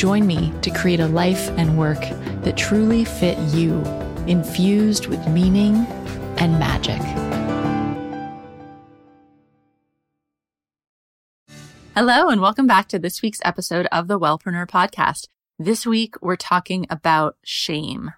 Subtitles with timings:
[0.00, 2.00] Join me to create a life and work
[2.40, 3.82] that truly fit you,
[4.26, 5.76] infused with meaning
[6.38, 7.02] and magic.
[11.94, 15.26] Hello, and welcome back to this week's episode of the Wellpreneur podcast.
[15.58, 18.12] This week, we're talking about shame.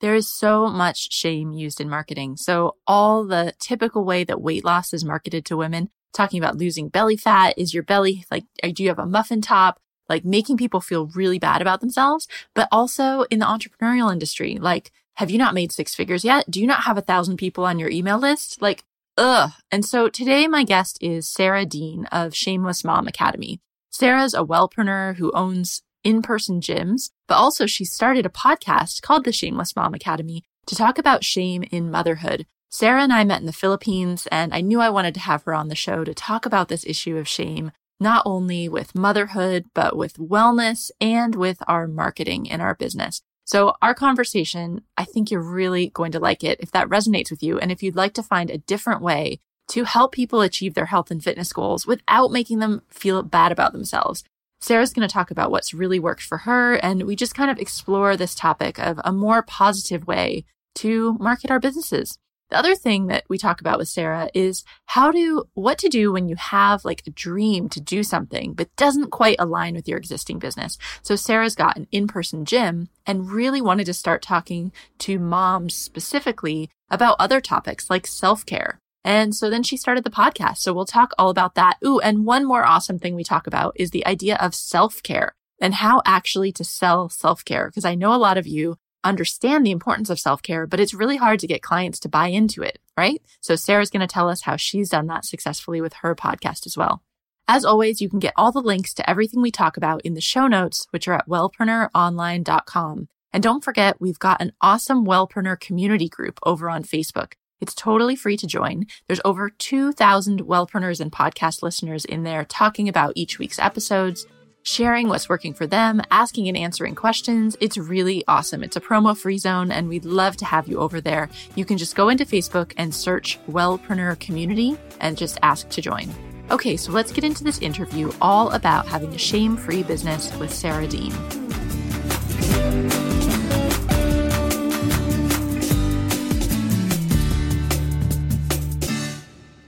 [0.00, 2.38] There is so much shame used in marketing.
[2.38, 6.88] So, all the typical way that weight loss is marketed to women, talking about losing
[6.88, 9.78] belly fat, is your belly like, do you have a muffin top?
[10.10, 14.58] Like making people feel really bad about themselves, but also in the entrepreneurial industry.
[14.60, 16.50] Like, have you not made six figures yet?
[16.50, 18.60] Do you not have a thousand people on your email list?
[18.60, 18.84] Like,
[19.16, 19.52] ugh.
[19.70, 23.60] And so today my guest is Sarah Dean of Shameless Mom Academy.
[23.90, 29.32] Sarah's a wellpreneur who owns in-person gyms, but also she started a podcast called the
[29.32, 32.46] Shameless Mom Academy to talk about shame in motherhood.
[32.70, 35.54] Sarah and I met in the Philippines and I knew I wanted to have her
[35.54, 39.96] on the show to talk about this issue of shame not only with motherhood, but
[39.96, 43.22] with wellness and with our marketing in our business.
[43.44, 47.42] So our conversation, I think you're really going to like it if that resonates with
[47.42, 47.58] you.
[47.58, 49.40] And if you'd like to find a different way
[49.70, 53.72] to help people achieve their health and fitness goals without making them feel bad about
[53.72, 54.24] themselves.
[54.60, 56.74] Sarah's going to talk about what's really worked for her.
[56.74, 60.44] And we just kind of explore this topic of a more positive way
[60.76, 62.18] to market our businesses.
[62.50, 66.12] The other thing that we talk about with Sarah is how to, what to do
[66.12, 69.98] when you have like a dream to do something, but doesn't quite align with your
[69.98, 70.76] existing business.
[71.02, 76.70] So Sarah's got an in-person gym and really wanted to start talking to moms specifically
[76.90, 78.80] about other topics like self-care.
[79.04, 80.58] And so then she started the podcast.
[80.58, 81.76] So we'll talk all about that.
[81.84, 85.74] Ooh, and one more awesome thing we talk about is the idea of self-care and
[85.74, 87.68] how actually to sell self-care.
[87.68, 90.94] Because I know a lot of you understand the importance of self care, but it's
[90.94, 93.22] really hard to get clients to buy into it, right?
[93.40, 96.76] So Sarah's going to tell us how she's done that successfully with her podcast as
[96.76, 97.02] well.
[97.48, 100.20] As always, you can get all the links to everything we talk about in the
[100.20, 103.08] show notes, which are at wellpreneuronline.com.
[103.32, 107.32] And don't forget, we've got an awesome Wellpreneur community group over on Facebook.
[107.60, 108.86] It's totally free to join.
[109.06, 114.26] There's over 2,000 Wellpreneurs and podcast listeners in there talking about each week's episodes,
[114.62, 117.56] sharing what's working for them, asking and answering questions.
[117.60, 118.62] It's really awesome.
[118.62, 121.28] It's a promo free zone and we'd love to have you over there.
[121.54, 126.10] You can just go into Facebook and search Wellpreneur Community and just ask to join.
[126.50, 130.52] Okay, so let's get into this interview all about having a shame free business with
[130.52, 131.12] Sarah Dean.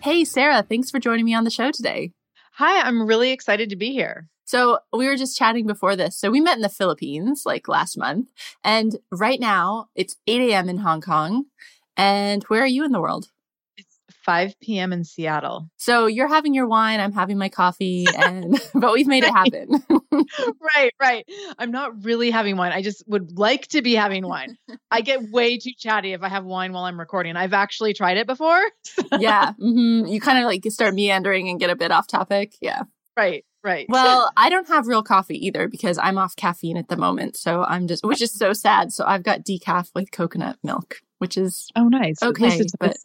[0.02, 2.10] Hey, Sarah, thanks for joining me on the show today.
[2.54, 4.28] Hi, I'm really excited to be here.
[4.52, 6.14] So we were just chatting before this.
[6.14, 8.28] So we met in the Philippines like last month.
[8.62, 10.68] And right now it's 8 a.m.
[10.68, 11.46] in Hong Kong.
[11.96, 13.30] And where are you in the world?
[13.78, 13.96] It's
[14.26, 14.92] 5 p.m.
[14.92, 15.70] in Seattle.
[15.78, 19.82] So you're having your wine, I'm having my coffee, and but we've made it happen.
[20.76, 21.26] right, right.
[21.56, 22.72] I'm not really having wine.
[22.72, 24.58] I just would like to be having wine.
[24.90, 27.36] I get way too chatty if I have wine while I'm recording.
[27.36, 28.60] I've actually tried it before.
[29.18, 29.52] yeah.
[29.52, 30.08] Mm-hmm.
[30.08, 32.56] You kind of like start meandering and get a bit off topic.
[32.60, 32.82] Yeah.
[33.16, 33.46] Right.
[33.64, 33.86] Right.
[33.88, 37.36] Well, I don't have real coffee either because I'm off caffeine at the moment.
[37.36, 38.92] So I'm just, which is so sad.
[38.92, 42.22] So I've got decaf with coconut milk, which is oh nice.
[42.22, 42.96] Okay, it but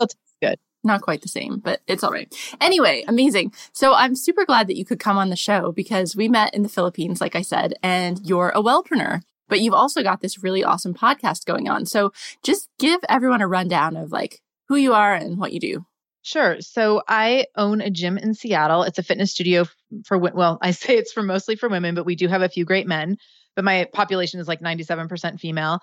[0.41, 0.57] good.
[0.83, 2.33] Not quite the same, but it's all right.
[2.61, 3.51] Anyway, amazing.
[3.73, 6.63] So I'm super glad that you could come on the show because we met in
[6.63, 10.63] the Philippines, like I said, and you're a wellpreneur, but you've also got this really
[10.63, 11.85] awesome podcast going on.
[11.85, 15.85] So just give everyone a rundown of like who you are and what you do.
[16.27, 16.59] Sure.
[16.59, 18.83] So I own a gym in Seattle.
[18.83, 19.63] It's a fitness studio
[20.03, 22.65] for well, I say it's for mostly for women, but we do have a few
[22.65, 23.15] great men.
[23.55, 25.79] But my population is like 97% female,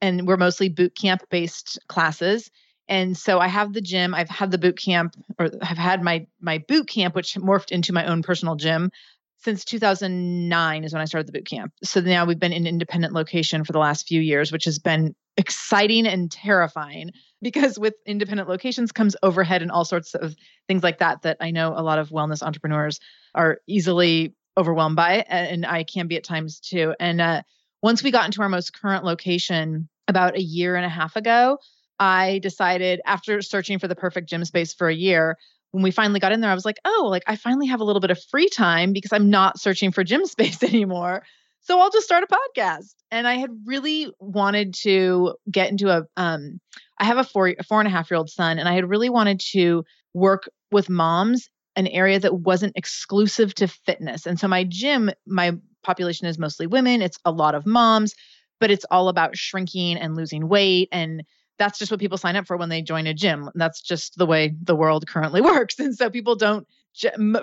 [0.00, 2.48] and we're mostly boot camp based classes.
[2.86, 4.14] And so I have the gym.
[4.14, 7.92] I've had the boot camp, or I've had my my boot camp, which morphed into
[7.92, 8.92] my own personal gym
[9.38, 11.72] since 2009 is when I started the boot camp.
[11.82, 15.16] So now we've been in independent location for the last few years, which has been
[15.38, 20.34] exciting and terrifying because with independent locations comes overhead and all sorts of
[20.66, 22.98] things like that that I know a lot of wellness entrepreneurs
[23.34, 26.92] are easily overwhelmed by and I can be at times too.
[26.98, 27.42] And uh,
[27.80, 31.58] once we got into our most current location about a year and a half ago,
[32.00, 35.36] I decided after searching for the perfect gym space for a year,
[35.70, 37.84] when we finally got in there, I was like, oh, like I finally have a
[37.84, 41.22] little bit of free time because I'm not searching for gym space anymore.
[41.68, 42.94] So I'll just start a podcast.
[43.10, 46.60] And I had really wanted to get into a um
[46.98, 48.88] I have a four a four and a half year old son, and I had
[48.88, 49.84] really wanted to
[50.14, 54.26] work with moms an area that wasn't exclusive to fitness.
[54.26, 55.52] And so my gym, my
[55.84, 57.02] population is mostly women.
[57.02, 58.14] It's a lot of moms,
[58.58, 61.22] but it's all about shrinking and losing weight and
[61.58, 63.50] that's just what people sign up for when they join a gym.
[63.56, 65.78] That's just the way the world currently works.
[65.78, 66.66] And so people don't,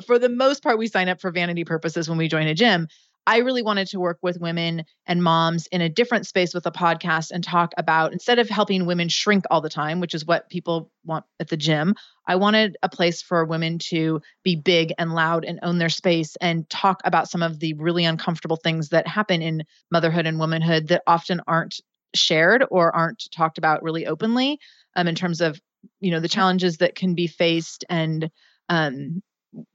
[0.06, 2.88] for the most part, we sign up for vanity purposes when we join a gym.
[3.28, 6.72] I really wanted to work with women and moms in a different space with a
[6.72, 10.50] podcast and talk about instead of helping women shrink all the time, which is what
[10.50, 11.96] people want at the gym,
[12.28, 16.36] I wanted a place for women to be big and loud and own their space
[16.40, 20.90] and talk about some of the really uncomfortable things that happen in motherhood and womanhood
[20.90, 21.80] that often aren't
[22.14, 24.60] shared or aren't talked about really openly
[24.96, 25.60] um, in terms of
[26.00, 28.30] you know the challenges that can be faced and
[28.70, 29.22] um,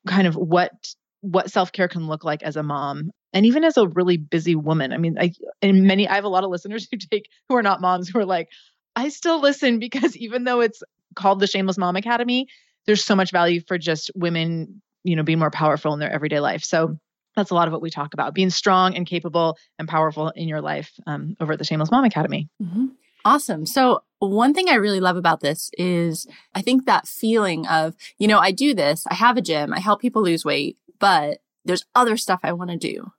[0.07, 0.73] kind of what
[1.21, 4.93] what self-care can look like as a mom and even as a really busy woman
[4.93, 5.33] i mean i
[5.63, 8.19] and many i have a lot of listeners who take who are not moms who
[8.19, 8.49] are like
[8.97, 10.83] i still listen because even though it's
[11.15, 12.47] called the shameless mom academy
[12.87, 16.41] there's so much value for just women you know being more powerful in their everyday
[16.41, 16.97] life so
[17.37, 20.49] that's a lot of what we talk about being strong and capable and powerful in
[20.49, 22.87] your life um, over at the shameless mom academy mm-hmm.
[23.25, 23.67] Awesome.
[23.67, 28.29] So, one thing I really love about this is I think that feeling of, you
[28.29, 31.85] know, I do this, I have a gym, I help people lose weight, but there's
[31.95, 33.13] other stuff I want to do.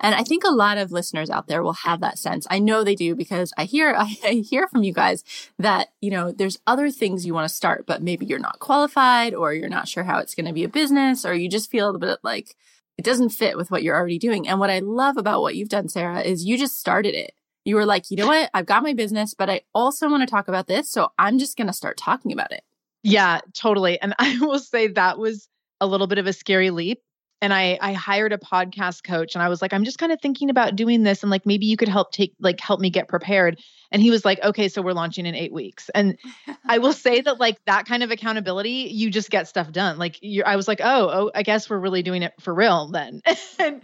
[0.00, 2.46] And I think a lot of listeners out there will have that sense.
[2.50, 5.24] I know they do because I hear I, hear from you guys
[5.58, 9.34] that, you know, there's other things you want to start, but maybe you're not qualified
[9.34, 11.94] or you're not sure how it's going to be a business or you just feel
[11.94, 12.54] a bit like
[12.96, 14.48] it doesn't fit with what you're already doing.
[14.48, 17.32] And what I love about what you've done, Sarah, is you just started it
[17.68, 18.50] you were like, you know what?
[18.54, 20.90] I've got my business, but I also want to talk about this.
[20.90, 22.62] So I'm just going to start talking about it.
[23.02, 24.00] Yeah, totally.
[24.00, 25.48] And I will say that was
[25.78, 27.00] a little bit of a scary leap.
[27.40, 30.20] And I I hired a podcast coach and I was like, I'm just kind of
[30.20, 33.08] thinking about doing this and like maybe you could help take like help me get
[33.08, 33.60] prepared.
[33.90, 35.88] And he was like, okay, so we're launching in eight weeks.
[35.94, 36.18] And
[36.66, 39.98] I will say that like that kind of accountability, you just get stuff done.
[39.98, 42.88] Like you I was like, oh, oh, I guess we're really doing it for real
[42.88, 43.22] then.
[43.58, 43.82] and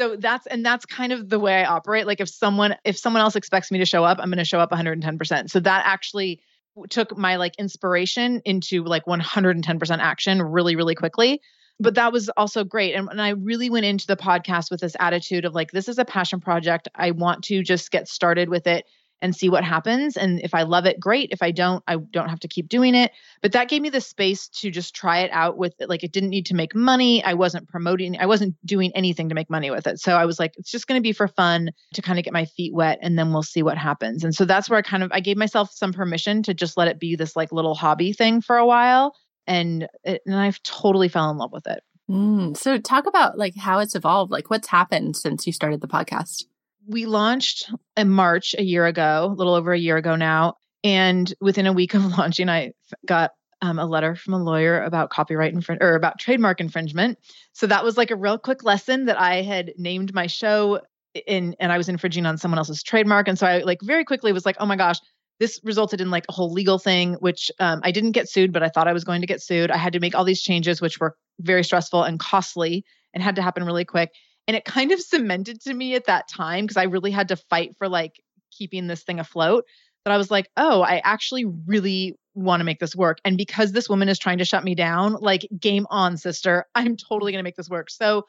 [0.00, 2.06] so that's and that's kind of the way I operate.
[2.06, 4.60] Like if someone if someone else expects me to show up, I'm going to show
[4.60, 5.50] up 110%.
[5.50, 6.40] So that actually
[6.88, 11.40] took my like inspiration into like 110% action really really quickly
[11.80, 14.96] but that was also great and, and i really went into the podcast with this
[15.00, 18.66] attitude of like this is a passion project i want to just get started with
[18.66, 18.84] it
[19.22, 20.16] and see what happens.
[20.16, 21.30] And if I love it, great.
[21.30, 23.12] If I don't, I don't have to keep doing it.
[23.42, 25.88] But that gave me the space to just try it out with it.
[25.88, 27.22] Like it didn't need to make money.
[27.22, 30.00] I wasn't promoting, I wasn't doing anything to make money with it.
[30.00, 32.32] So I was like, it's just going to be for fun to kind of get
[32.32, 34.24] my feet wet and then we'll see what happens.
[34.24, 36.88] And so that's where I kind of I gave myself some permission to just let
[36.88, 39.14] it be this like little hobby thing for a while.
[39.50, 41.82] And it, and I've totally fell in love with it.
[42.10, 44.32] Mm, so talk about like how it's evolved.
[44.32, 46.44] Like what's happened since you started the podcast?
[46.90, 50.56] we launched in March a year ago, a little over a year ago now.
[50.82, 52.72] And within a week of launching, I
[53.06, 53.32] got
[53.62, 57.18] um, a letter from a lawyer about copyright infringement or about trademark infringement.
[57.52, 60.80] So that was like a real quick lesson that I had named my show
[61.26, 63.28] in, and I was infringing on someone else's trademark.
[63.28, 64.98] And so I like very quickly was like, oh my gosh,
[65.40, 68.62] this resulted in like a whole legal thing, which um, I didn't get sued, but
[68.62, 69.70] I thought I was going to get sued.
[69.70, 72.84] I had to make all these changes, which were very stressful and costly
[73.14, 74.10] and had to happen really quick.
[74.46, 77.36] And it kind of cemented to me at that time because I really had to
[77.36, 78.20] fight for like
[78.52, 79.64] keeping this thing afloat.
[80.04, 83.18] That I was like, oh, I actually really want to make this work.
[83.24, 86.66] And because this woman is trying to shut me down, like, game on, sister.
[86.74, 87.90] I'm totally going to make this work.
[87.90, 88.26] So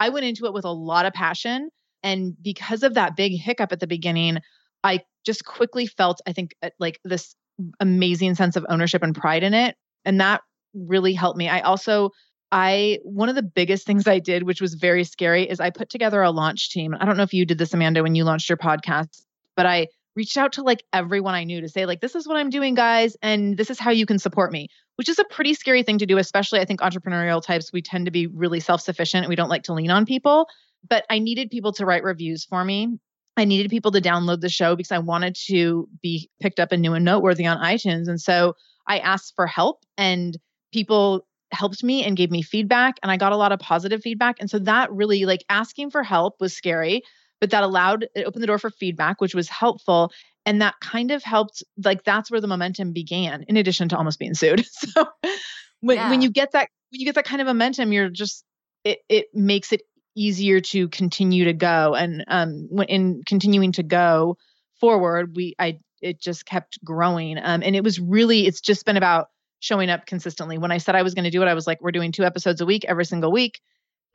[0.00, 1.70] I went into it with a lot of passion.
[2.02, 4.38] And because of that big hiccup at the beginning,
[4.84, 7.34] I just quickly felt, I think, uh, like this
[7.80, 9.76] amazing sense of ownership and pride in it.
[10.04, 10.40] And that
[10.74, 11.48] really helped me.
[11.48, 12.10] I also
[12.50, 15.88] I one of the biggest things I did, which was very scary, is I put
[15.88, 16.94] together a launch team.
[16.98, 19.22] I don't know if you did this, Amanda, when you launched your podcast,
[19.56, 22.36] but I reached out to like everyone I knew to say, like, this is what
[22.36, 25.54] I'm doing, guys, and this is how you can support me, which is a pretty
[25.54, 29.24] scary thing to do, especially I think entrepreneurial types, we tend to be really self-sufficient
[29.24, 30.46] and we don't like to lean on people.
[30.86, 32.98] But I needed people to write reviews for me.
[33.36, 36.82] I needed people to download the show because I wanted to be picked up and
[36.82, 38.08] new and noteworthy on iTunes.
[38.08, 38.54] And so
[38.86, 40.36] I asked for help and
[40.72, 44.36] people helped me and gave me feedback and I got a lot of positive feedback.
[44.40, 47.02] And so that really like asking for help was scary,
[47.40, 50.12] but that allowed it opened the door for feedback, which was helpful.
[50.44, 54.18] And that kind of helped like that's where the momentum began, in addition to almost
[54.18, 54.64] being sued.
[54.72, 55.06] So
[55.80, 56.10] when yeah.
[56.10, 58.44] when you get that when you get that kind of momentum, you're just
[58.84, 59.82] it it makes it
[60.14, 61.94] easier to continue to go.
[61.94, 64.36] And um in continuing to go
[64.80, 67.38] forward, we I it just kept growing.
[67.38, 69.28] Um and it was really it's just been about
[69.60, 70.58] showing up consistently.
[70.58, 72.24] When I said I was going to do it, I was like, we're doing two
[72.24, 73.60] episodes a week every single week.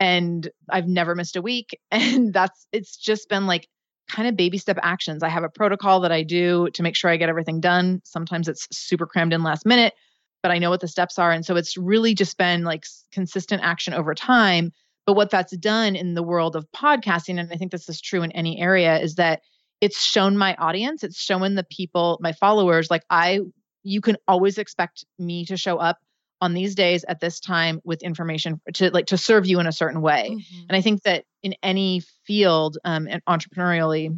[0.00, 1.78] and I've never missed a week.
[1.90, 3.68] And that's, it's just been like
[4.10, 5.22] kind of baby step actions.
[5.22, 8.00] I have a protocol that I do to make sure I get everything done.
[8.04, 9.94] Sometimes it's super crammed in last minute,
[10.42, 11.32] but I know what the steps are.
[11.32, 14.72] And so it's really just been like consistent action over time.
[15.08, 18.22] But what that's done in the world of podcasting, and I think this is true
[18.22, 19.40] in any area, is that
[19.80, 23.40] it's shown my audience, it's shown the people, my followers, like I,
[23.82, 25.96] you can always expect me to show up
[26.42, 29.72] on these days at this time with information to like to serve you in a
[29.72, 30.60] certain way mm-hmm.
[30.68, 34.16] and i think that in any field um, and entrepreneurially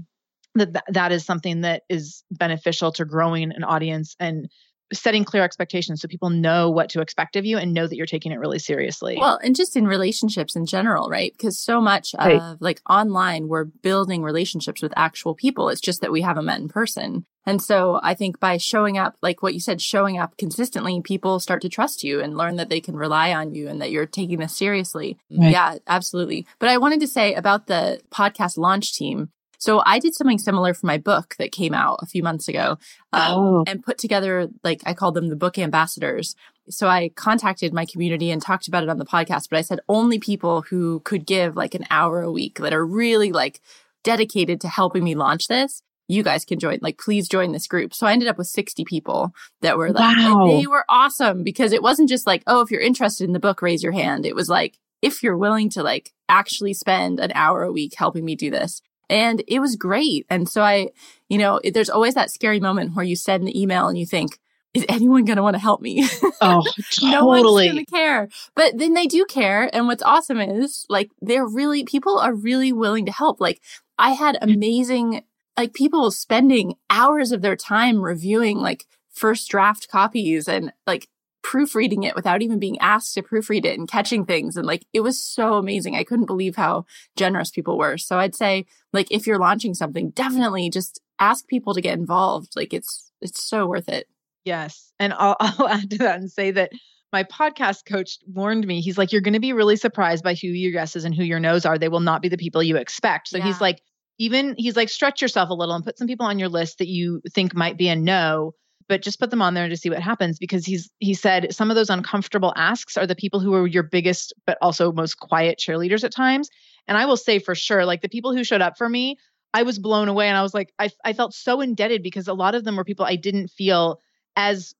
[0.54, 4.50] that that is something that is beneficial to growing an audience and
[4.92, 8.06] setting clear expectations so people know what to expect of you and know that you're
[8.06, 9.16] taking it really seriously.
[9.18, 11.32] Well, and just in relationships in general, right?
[11.32, 12.40] Because so much right.
[12.40, 15.68] of like online, we're building relationships with actual people.
[15.68, 17.24] It's just that we haven't met in person.
[17.46, 21.40] And so I think by showing up, like what you said, showing up consistently, people
[21.40, 24.06] start to trust you and learn that they can rely on you and that you're
[24.06, 25.18] taking this seriously.
[25.30, 25.52] Right.
[25.52, 26.46] Yeah, absolutely.
[26.58, 29.30] But I wanted to say about the podcast launch team.
[29.60, 32.78] So I did something similar for my book that came out a few months ago
[33.12, 33.64] um, oh.
[33.66, 36.34] and put together, like, I called them the book ambassadors.
[36.68, 39.80] So I contacted my community and talked about it on the podcast, but I said
[39.88, 43.60] only people who could give like an hour a week that are really like
[44.02, 46.78] dedicated to helping me launch this you guys can join.
[46.82, 47.94] Like, please join this group.
[47.94, 50.46] So I ended up with 60 people that were like, wow.
[50.48, 53.62] they were awesome because it wasn't just like, oh, if you're interested in the book,
[53.62, 54.26] raise your hand.
[54.26, 58.24] It was like, if you're willing to like actually spend an hour a week helping
[58.24, 58.82] me do this.
[59.10, 60.24] And it was great.
[60.30, 60.90] And so I,
[61.28, 64.38] you know, there's always that scary moment where you send an email and you think,
[64.72, 66.08] is anyone going to want to help me?
[66.42, 67.12] Oh, totally.
[67.12, 68.28] no one's going to care.
[68.54, 69.68] But then they do care.
[69.74, 73.42] And what's awesome is like, they're really, people are really willing to help.
[73.42, 73.60] Like,
[73.98, 74.54] I had mm.
[74.54, 75.24] amazing,
[75.58, 81.08] like, people spending hours of their time reviewing like first draft copies and like
[81.42, 84.56] proofreading it without even being asked to proofread it and catching things.
[84.56, 85.96] And like, it was so amazing.
[85.96, 86.84] I couldn't believe how
[87.16, 87.98] generous people were.
[87.98, 92.52] So I'd say, like, if you're launching something, definitely just ask people to get involved.
[92.56, 94.06] Like, it's, it's so worth it.
[94.44, 94.92] Yes.
[94.98, 96.72] And I'll, I'll add to that and say that
[97.12, 98.80] my podcast coach warned me.
[98.80, 101.40] He's like, you're going to be really surprised by who your guesses and who your
[101.40, 101.78] no's are.
[101.78, 103.28] They will not be the people you expect.
[103.28, 103.44] So yeah.
[103.44, 103.80] he's like,
[104.18, 106.88] even he's like, stretch yourself a little and put some people on your list that
[106.88, 108.54] you think might be a no
[108.90, 111.70] but just put them on there to see what happens because he's he said some
[111.70, 115.58] of those uncomfortable asks are the people who are your biggest but also most quiet
[115.58, 116.50] cheerleaders at times
[116.88, 119.16] and i will say for sure like the people who showed up for me
[119.54, 122.34] i was blown away and i was like i, I felt so indebted because a
[122.34, 124.00] lot of them were people i didn't feel
[124.36, 124.74] as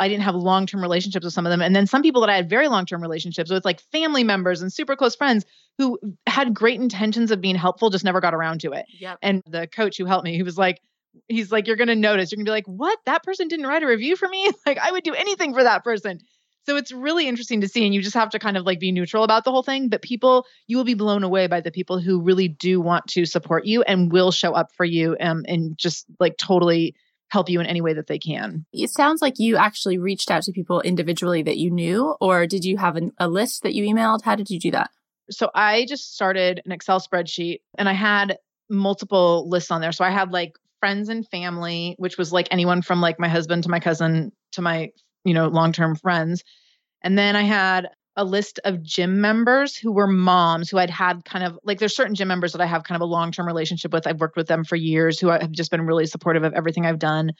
[0.00, 1.62] I didn't have long term relationships with some of them.
[1.62, 4.62] And then some people that I had very long term relationships with, like family members
[4.62, 5.44] and super close friends
[5.78, 8.86] who had great intentions of being helpful, just never got around to it.
[8.98, 9.18] Yep.
[9.22, 10.80] And the coach who helped me, he was like,
[11.28, 12.30] he's like, you're going to notice.
[12.30, 12.98] You're going to be like, what?
[13.06, 14.50] That person didn't write a review for me?
[14.66, 16.20] Like, I would do anything for that person.
[16.66, 17.84] So it's really interesting to see.
[17.84, 19.88] And you just have to kind of like be neutral about the whole thing.
[19.88, 23.24] But people, you will be blown away by the people who really do want to
[23.24, 26.94] support you and will show up for you um, and just like totally
[27.30, 28.66] help you in any way that they can.
[28.72, 32.64] It sounds like you actually reached out to people individually that you knew, or did
[32.64, 34.22] you have an, a list that you emailed?
[34.22, 34.90] How did you do that?
[35.30, 38.38] So I just started an Excel spreadsheet and I had
[38.68, 39.92] multiple lists on there.
[39.92, 43.64] So I had like friends and family, which was like anyone from like my husband
[43.64, 44.90] to my cousin to my,
[45.24, 46.42] you know, long-term friends.
[47.02, 51.24] And then I had a list of gym members who were moms who I'd had
[51.24, 53.92] kind of like there's certain gym members that I have kind of a long-term relationship
[53.92, 54.06] with.
[54.06, 56.98] I've worked with them for years who have just been really supportive of everything I've
[56.98, 57.32] done.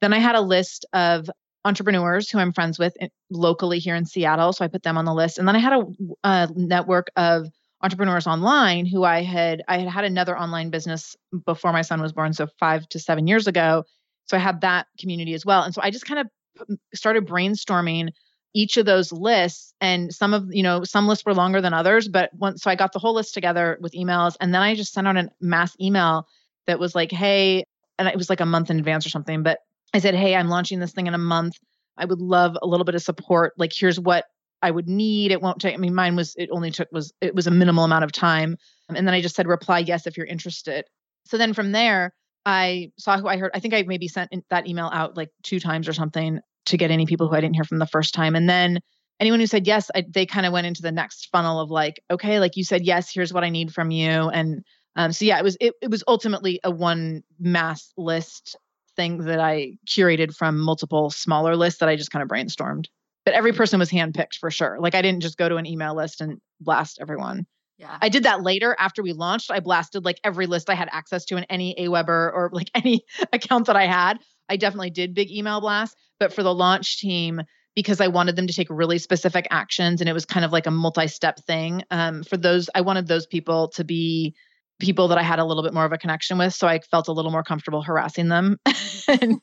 [0.00, 1.28] Then I had a list of
[1.64, 5.04] entrepreneurs who I'm friends with eh, locally here in Seattle, so I put them on
[5.04, 5.38] the list.
[5.38, 5.84] And then I had a,
[6.24, 7.46] a network of
[7.84, 11.14] entrepreneurs online who I had I had had another online business
[11.44, 13.84] before my son was born so 5 to 7 years ago.
[14.24, 15.62] So I had that community as well.
[15.62, 18.08] And so I just kind of started brainstorming
[18.54, 22.08] each of those lists and some of you know some lists were longer than others
[22.08, 24.92] but once so I got the whole list together with emails and then I just
[24.92, 26.26] sent out a mass email
[26.68, 27.64] that was like hey
[27.98, 29.58] and it was like a month in advance or something but
[29.92, 31.54] I said hey I'm launching this thing in a month.
[31.96, 33.52] I would love a little bit of support.
[33.58, 34.24] Like here's what
[34.62, 35.30] I would need.
[35.30, 35.74] It won't take.
[35.74, 38.56] I mean, mine was it only took was it was a minimal amount of time,
[38.88, 40.84] and then I just said reply yes if you're interested.
[41.26, 42.14] So then from there,
[42.46, 43.50] I saw who I heard.
[43.54, 46.90] I think I maybe sent that email out like two times or something to get
[46.90, 48.80] any people who I didn't hear from the first time, and then
[49.20, 52.02] anyone who said yes, I, they kind of went into the next funnel of like,
[52.10, 54.64] okay, like you said yes, here's what I need from you, and
[54.96, 58.56] um, so yeah, it was it, it was ultimately a one mass list
[58.96, 62.86] thing that I curated from multiple smaller lists that I just kind of brainstormed
[63.24, 64.78] but every person was handpicked for sure.
[64.80, 67.46] Like I didn't just go to an email list and blast everyone.
[67.78, 67.98] Yeah.
[68.00, 69.50] I did that later after we launched.
[69.50, 73.04] I blasted like every list I had access to in any Aweber or like any
[73.32, 74.20] account that I had.
[74.48, 77.40] I definitely did big email blasts, but for the launch team,
[77.74, 80.66] because I wanted them to take really specific actions and it was kind of like
[80.66, 81.82] a multi-step thing.
[81.90, 84.34] Um, for those, I wanted those people to be
[84.80, 87.08] people that I had a little bit more of a connection with, so I felt
[87.08, 88.58] a little more comfortable harassing them,
[89.08, 89.40] and,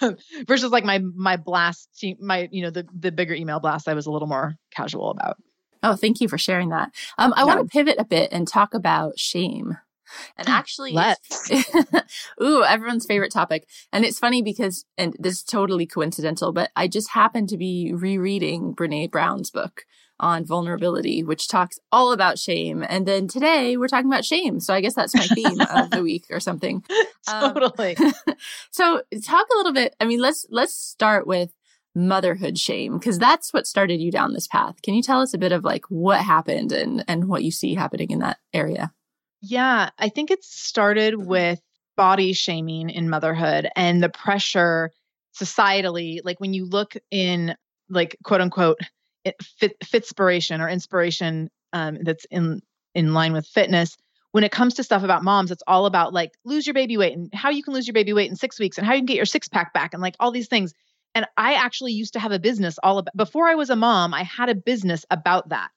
[0.00, 0.16] um,
[0.46, 4.06] versus like my my blast, my you know the the bigger email blast, I was
[4.06, 5.36] a little more casual about.
[5.82, 6.90] Oh, thank you for sharing that.
[7.18, 7.44] Um, I yeah.
[7.44, 9.76] want to pivot a bit and talk about shame.
[10.36, 11.50] And actually, let's.
[12.42, 13.68] ooh, everyone's favorite topic.
[13.92, 17.92] And it's funny because, and this is totally coincidental, but I just happened to be
[17.94, 19.84] rereading Brene Brown's book
[20.18, 22.84] on vulnerability, which talks all about shame.
[22.88, 24.60] And then today we're talking about shame.
[24.60, 26.82] So I guess that's my theme of the week or something.
[27.28, 27.96] totally.
[27.96, 28.12] Um,
[28.70, 29.94] so talk a little bit.
[30.00, 31.52] I mean, let's let's start with
[31.94, 34.82] motherhood shame because that's what started you down this path.
[34.82, 37.74] Can you tell us a bit of like what happened and and what you see
[37.74, 38.92] happening in that area?
[39.40, 41.60] Yeah, I think it started with
[41.96, 44.92] body shaming in motherhood and the pressure
[45.34, 47.54] societally like when you look in
[47.88, 48.80] like quote unquote
[49.42, 52.62] fit, fitspiration or inspiration um, that's in
[52.94, 53.96] in line with fitness.
[54.32, 57.16] When it comes to stuff about moms it's all about like lose your baby weight
[57.16, 59.06] and how you can lose your baby weight in six weeks and how you can
[59.06, 60.74] get your six pack back and like all these things.
[61.14, 64.12] And i actually used to have a business all about before i was a mom
[64.12, 65.70] i had a business about that.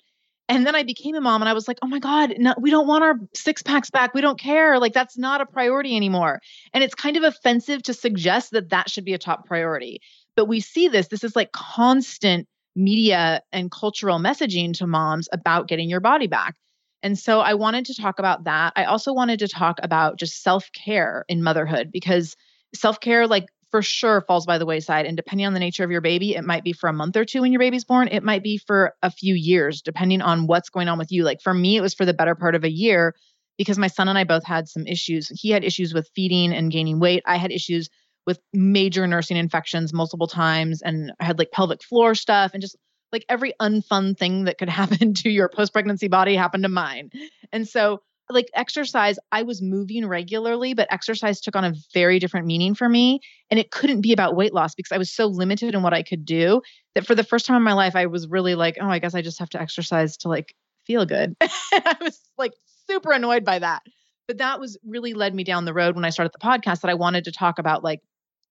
[0.49, 2.69] And then i became a mom and i was like oh my god no, we
[2.69, 4.13] don't want our six packs back.
[4.13, 4.77] We don't care.
[4.79, 6.41] Like that's not a priority anymore.
[6.73, 10.01] And it's kind of offensive to suggest that that should be a top priority.
[10.35, 15.67] But we see this this is like constant media and cultural messaging to moms about
[15.67, 16.55] getting your body back.
[17.01, 18.73] And so I wanted to talk about that.
[18.75, 22.35] I also wanted to talk about just self care in motherhood because
[22.75, 25.05] self care, like for sure, falls by the wayside.
[25.05, 27.23] And depending on the nature of your baby, it might be for a month or
[27.23, 28.07] two when your baby's born.
[28.09, 31.23] It might be for a few years, depending on what's going on with you.
[31.23, 33.15] Like for me, it was for the better part of a year
[33.57, 35.29] because my son and I both had some issues.
[35.29, 37.23] He had issues with feeding and gaining weight.
[37.25, 37.89] I had issues
[38.25, 42.77] with major nursing infections multiple times and I had like pelvic floor stuff and just
[43.11, 47.09] like every unfun thing that could happen to your post pregnancy body happened to mine.
[47.51, 52.45] And so, like exercise, I was moving regularly, but exercise took on a very different
[52.45, 53.21] meaning for me.
[53.49, 56.03] And it couldn't be about weight loss because I was so limited in what I
[56.03, 56.61] could do
[56.93, 59.15] that for the first time in my life, I was really like, oh, I guess
[59.15, 60.53] I just have to exercise to like
[60.85, 61.35] feel good.
[61.41, 62.51] I was like
[62.87, 63.81] super annoyed by that.
[64.27, 66.91] But that was really led me down the road when I started the podcast that
[66.91, 68.01] I wanted to talk about like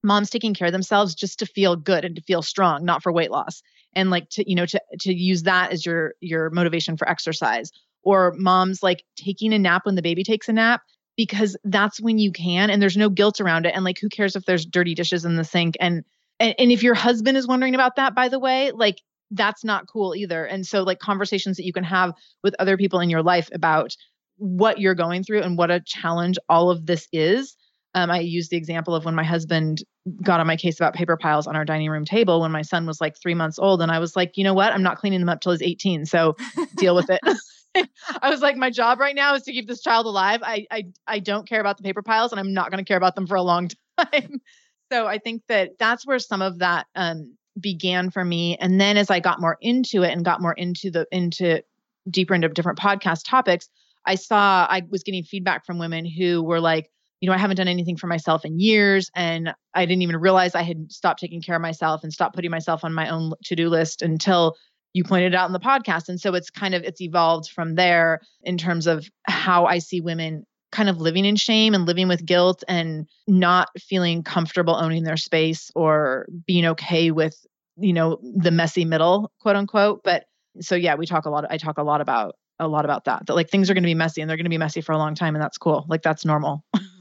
[0.03, 3.13] moms taking care of themselves just to feel good and to feel strong not for
[3.13, 3.63] weight loss.
[3.95, 7.73] And like to you know to to use that as your your motivation for exercise.
[8.03, 10.83] Or moms like taking a nap when the baby takes a nap
[11.17, 13.75] because that's when you can and there's no guilt around it.
[13.75, 15.77] And like who cares if there's dirty dishes in the sink?
[15.81, 16.05] And
[16.39, 19.89] and, and if your husband is wondering about that by the way like that's not
[19.89, 20.45] cool either.
[20.45, 23.97] And so like conversations that you can have with other people in your life about
[24.37, 27.57] what you're going through and what a challenge all of this is
[27.95, 29.83] um, I use the example of when my husband
[30.23, 32.87] got on my case about paper piles on our dining room table when my son
[32.87, 33.83] was like three months old.
[33.83, 34.73] And I was like, you know what?
[34.73, 36.05] I'm not cleaning them up till he's 18.
[36.07, 36.37] So
[36.77, 37.21] deal with it.
[38.23, 40.41] I was like, my job right now is to keep this child alive.
[40.43, 42.97] I, I, I don't care about the paper piles and I'm not going to care
[42.97, 44.41] about them for a long time.
[44.93, 48.57] so I think that that's where some of that um, began for me.
[48.57, 51.63] And then as I got more into it and got more into the, into
[52.11, 53.69] deeper into different podcast topics,
[54.07, 57.57] I saw I was getting feedback from women who were like, you know, I haven't
[57.57, 59.11] done anything for myself in years.
[59.15, 62.51] And I didn't even realize I had stopped taking care of myself and stopped putting
[62.51, 64.57] myself on my own to do list until
[64.95, 66.09] you pointed it out in the podcast.
[66.09, 70.01] And so it's kind of it's evolved from there in terms of how I see
[70.01, 75.05] women kind of living in shame and living with guilt and not feeling comfortable owning
[75.05, 77.47] their space or being okay with,
[77.79, 80.03] you know, the messy middle, quote unquote.
[80.05, 80.25] But
[80.61, 83.27] so yeah, we talk a lot I talk a lot about a lot about that.
[83.27, 84.93] That like things are going to be messy and they're going to be messy for
[84.93, 85.87] a long time and that's cool.
[85.89, 86.65] Like that's normal.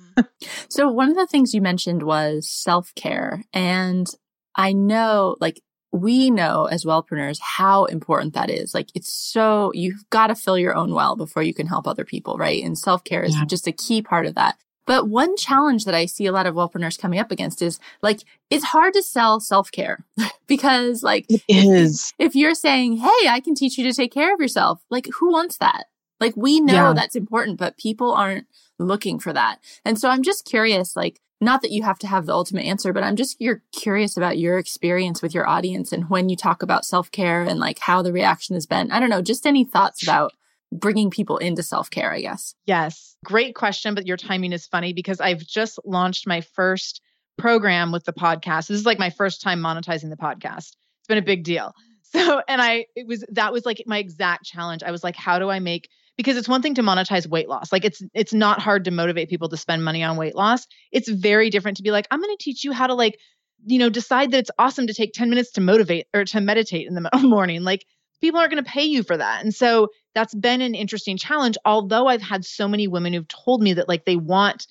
[0.69, 3.43] so, one of the things you mentioned was self care.
[3.53, 4.08] And
[4.56, 8.73] I know, like, we know as wellpreneurs how important that is.
[8.73, 12.06] Like, it's so, you've got to fill your own well before you can help other
[12.06, 12.63] people, right?
[12.63, 13.45] And self care is yeah.
[13.45, 14.58] just a key part of that.
[14.88, 18.23] But one challenge that I see a lot of wellpreneurs coming up against is like,
[18.49, 20.06] it's hard to sell self care
[20.47, 22.13] because, like, it is.
[22.17, 25.32] If, you're saying, Hey, I can teach you to take care of yourself, like, who
[25.32, 25.86] wants that?
[26.19, 26.93] Like, we know yeah.
[26.93, 28.47] that's important, but people aren't
[28.80, 29.60] looking for that.
[29.86, 32.94] And so I'm just curious, like, not that you have to have the ultimate answer,
[32.94, 36.63] but I'm just you're curious about your experience with your audience and when you talk
[36.63, 38.92] about self care and like how the reaction has been.
[38.92, 40.34] I don't know, just any thoughts about
[40.72, 42.56] bringing people into self care, I guess.
[42.66, 43.94] Yes, great question.
[43.94, 47.02] But your timing is funny because I've just launched my first
[47.38, 48.68] program with the podcast.
[48.68, 50.76] This is like my first time monetizing the podcast.
[51.00, 51.74] It's been a big deal.
[52.13, 54.82] So, and I, it was, that was like my exact challenge.
[54.82, 57.71] I was like, how do I make because it's one thing to monetize weight loss.
[57.71, 60.67] Like it's it's not hard to motivate people to spend money on weight loss.
[60.91, 63.17] It's very different to be like, I'm going to teach you how to like
[63.65, 66.88] you know, decide that it's awesome to take 10 minutes to motivate or to meditate
[66.88, 67.63] in the morning.
[67.63, 67.86] Like
[68.21, 69.43] people aren't going to pay you for that.
[69.43, 71.58] And so that's been an interesting challenge.
[71.65, 74.67] Although I've had so many women who've told me that like they want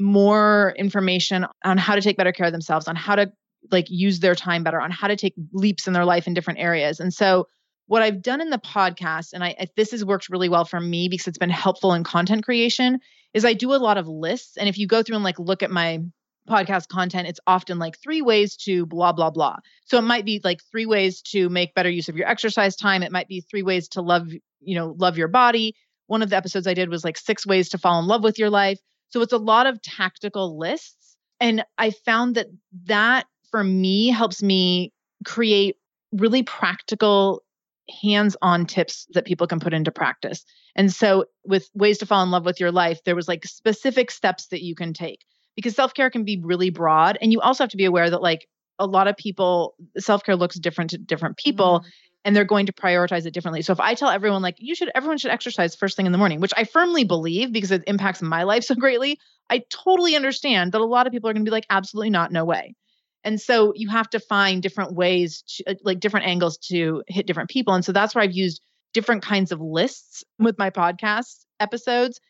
[0.00, 3.32] more information on how to take better care of themselves, on how to
[3.70, 6.60] like use their time better, on how to take leaps in their life in different
[6.60, 7.00] areas.
[7.00, 7.46] And so
[7.88, 11.08] what I've done in the podcast, and I this has worked really well for me
[11.08, 13.00] because it's been helpful in content creation,
[13.34, 14.56] is I do a lot of lists.
[14.56, 16.00] And if you go through and like look at my
[16.48, 19.56] podcast content, it's often like three ways to blah, blah, blah.
[19.86, 23.02] So it might be like three ways to make better use of your exercise time.
[23.02, 24.28] It might be three ways to love,
[24.60, 25.74] you know, love your body.
[26.06, 28.38] One of the episodes I did was like six ways to fall in love with
[28.38, 28.78] your life.
[29.08, 31.16] So it's a lot of tactical lists.
[31.40, 32.48] And I found that
[32.84, 34.92] that for me helps me
[35.24, 35.76] create
[36.12, 37.42] really practical
[37.90, 40.44] hands on tips that people can put into practice.
[40.76, 44.10] And so, with ways to fall in love with your life, there was like specific
[44.10, 45.24] steps that you can take
[45.56, 47.18] because self care can be really broad.
[47.20, 48.46] And you also have to be aware that, like,
[48.78, 51.80] a lot of people, self care looks different to different people.
[51.80, 51.88] Mm-hmm.
[52.24, 53.62] And they're going to prioritize it differently.
[53.62, 56.18] So if I tell everyone like you should everyone should exercise first thing in the
[56.18, 60.72] morning, which I firmly believe because it impacts my life so greatly, I totally understand
[60.72, 62.74] that a lot of people are going to be like absolutely not, no way.
[63.28, 67.26] And so you have to find different ways to uh, like different angles to hit
[67.26, 67.74] different people.
[67.74, 68.62] And so that's where I've used
[68.94, 72.20] different kinds of lists with my podcast episodes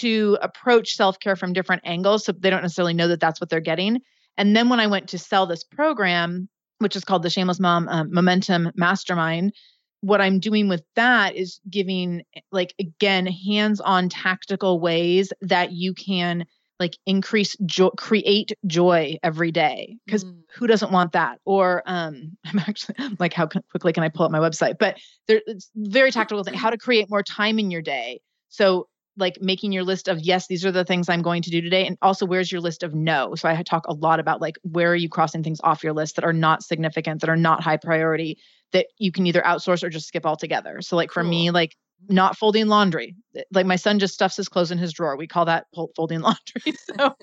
[0.00, 3.50] to approach self care from different angles so they don't necessarily know that that's what
[3.50, 4.00] they're getting.
[4.36, 7.86] And then when I went to sell this program, which is called the Shameless Mom
[7.86, 9.52] um, Momentum Mastermind,
[10.00, 15.94] what I'm doing with that is giving, like, again, hands on tactical ways that you
[15.94, 16.46] can
[16.80, 20.40] like increase joy create joy every day because mm.
[20.54, 21.38] who doesn't want that?
[21.44, 24.78] Or um i'm actually like how quickly can i pull up my website?
[24.78, 28.20] But there it's very tactical thing how to create more time in your day.
[28.48, 31.60] So like making your list of yes these are the things i'm going to do
[31.60, 33.34] today and also where's your list of no?
[33.34, 36.16] So i talk a lot about like where are you crossing things off your list
[36.16, 38.38] that are not significant that are not high priority
[38.72, 40.80] that you can either outsource or just skip altogether.
[40.82, 41.30] So like for cool.
[41.30, 41.76] me like
[42.08, 43.16] not folding laundry.
[43.52, 45.16] Like my son just stuffs his clothes in his drawer.
[45.16, 46.74] We call that folding laundry.
[46.96, 47.14] So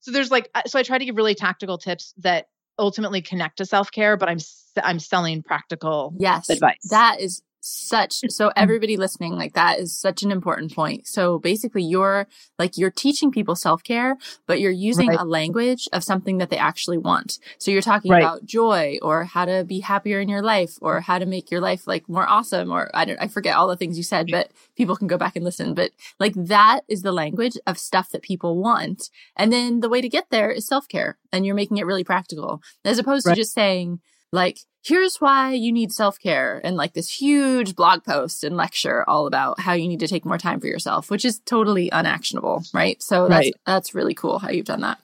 [0.00, 2.46] so there's like so i try to give really tactical tips that
[2.78, 4.38] ultimately connect to self-care but i'm
[4.82, 6.48] i'm selling practical yes.
[6.48, 6.78] advice.
[6.90, 8.28] That is such mm-hmm.
[8.28, 12.26] so everybody listening like that is such an important point so basically you're
[12.58, 14.16] like you're teaching people self-care
[14.46, 15.20] but you're using right.
[15.20, 18.22] a language of something that they actually want so you're talking right.
[18.22, 21.60] about joy or how to be happier in your life or how to make your
[21.60, 24.50] life like more awesome or i don't i forget all the things you said but
[24.76, 25.90] people can go back and listen but
[26.20, 30.08] like that is the language of stuff that people want and then the way to
[30.08, 33.34] get there is self-care and you're making it really practical as opposed right.
[33.34, 34.00] to just saying
[34.32, 39.26] like here's why you need self-care and like this huge blog post and lecture all
[39.26, 43.02] about how you need to take more time for yourself which is totally unactionable right?
[43.02, 43.54] So that's right.
[43.66, 44.98] that's really cool how you've done that.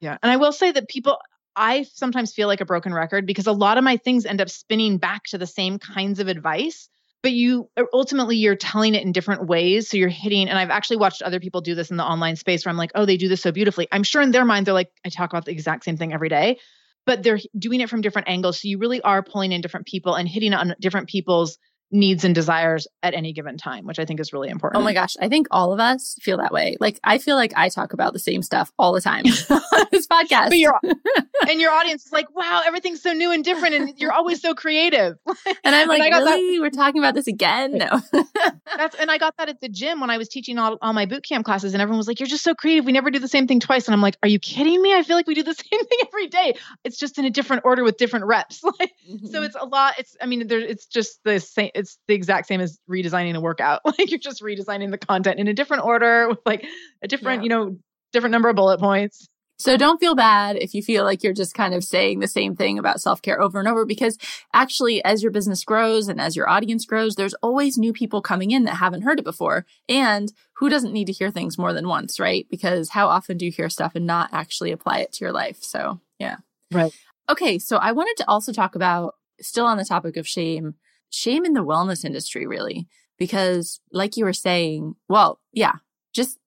[0.00, 1.18] Yeah and i will say that people
[1.56, 4.48] i sometimes feel like a broken record because a lot of my things end up
[4.48, 6.88] spinning back to the same kinds of advice
[7.22, 10.96] but you ultimately you're telling it in different ways so you're hitting and i've actually
[10.96, 13.28] watched other people do this in the online space where i'm like oh they do
[13.28, 13.88] this so beautifully.
[13.92, 16.28] I'm sure in their mind they're like i talk about the exact same thing every
[16.28, 16.58] day
[17.08, 18.60] but they're doing it from different angles.
[18.60, 21.56] So you really are pulling in different people and hitting on different people's
[21.90, 24.80] needs and desires at any given time, which I think is really important.
[24.80, 25.14] Oh my gosh.
[25.20, 26.76] I think all of us feel that way.
[26.80, 30.06] Like, I feel like I talk about the same stuff all the time on this
[30.06, 30.48] podcast.
[30.48, 30.78] But you're,
[31.48, 33.74] and your audience is like, wow, everything's so new and different.
[33.74, 35.16] And you're always so creative.
[35.64, 36.56] And I'm like, and really?
[36.56, 37.78] That- We're talking about this again?
[37.78, 38.00] No.
[38.76, 41.04] That's, and I got that at the gym when I was teaching all, all my
[41.04, 41.74] boot camp classes.
[41.74, 42.84] And everyone was like, you're just so creative.
[42.84, 43.86] We never do the same thing twice.
[43.86, 44.94] And I'm like, are you kidding me?
[44.94, 46.54] I feel like we do the same thing every day.
[46.84, 48.62] It's just in a different order with different reps.
[48.62, 49.26] like, mm-hmm.
[49.26, 49.94] So it's a lot.
[49.98, 53.40] It's, I mean, there, it's just the same it's the exact same as redesigning a
[53.40, 53.80] workout.
[53.98, 56.66] Like you're just redesigning the content in a different order with like
[57.02, 57.44] a different, yeah.
[57.44, 57.78] you know,
[58.12, 59.28] different number of bullet points.
[59.60, 62.54] So don't feel bad if you feel like you're just kind of saying the same
[62.54, 64.16] thing about self care over and over because
[64.54, 68.52] actually, as your business grows and as your audience grows, there's always new people coming
[68.52, 69.66] in that haven't heard it before.
[69.88, 72.46] And who doesn't need to hear things more than once, right?
[72.48, 75.58] Because how often do you hear stuff and not actually apply it to your life?
[75.60, 76.36] So, yeah.
[76.70, 76.92] Right.
[77.28, 77.58] Okay.
[77.58, 80.74] So I wanted to also talk about, still on the topic of shame,
[81.10, 85.74] shame in the wellness industry, really, because like you were saying, well, yeah,
[86.12, 86.38] just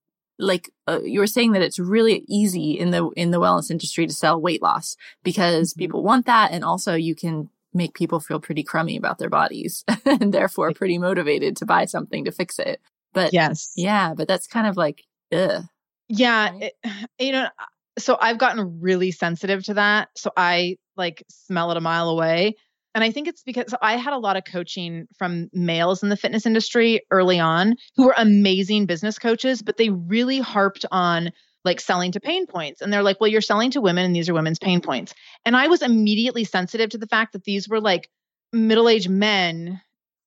[0.41, 4.07] like uh, you were saying that it's really easy in the in the wellness industry
[4.07, 5.79] to sell weight loss because mm-hmm.
[5.79, 9.85] people want that and also you can make people feel pretty crummy about their bodies
[10.05, 12.81] and therefore pretty motivated to buy something to fix it
[13.13, 15.63] but yes yeah but that's kind of like ugh.
[16.09, 16.73] yeah it,
[17.19, 17.47] you know
[17.97, 22.55] so i've gotten really sensitive to that so i like smell it a mile away
[22.93, 26.17] and I think it's because I had a lot of coaching from males in the
[26.17, 31.31] fitness industry early on who were amazing business coaches, but they really harped on
[31.63, 32.81] like selling to pain points.
[32.81, 35.13] And they're like, well, you're selling to women and these are women's pain points.
[35.45, 38.09] And I was immediately sensitive to the fact that these were like
[38.51, 39.81] middle aged men